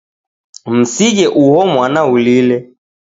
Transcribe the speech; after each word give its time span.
Msighe 0.65 1.25
uho 1.41 1.65
mwana 1.73 2.05
ulile. 2.05 2.57